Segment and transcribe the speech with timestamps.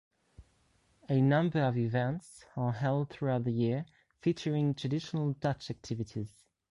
[1.09, 3.85] A number of events are held throughout the year
[4.19, 6.43] featuring traditional Dutch activities.